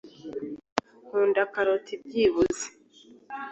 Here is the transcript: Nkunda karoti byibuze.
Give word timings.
Nkunda 1.05 1.41
karoti 1.53 1.93
byibuze. 2.05 2.65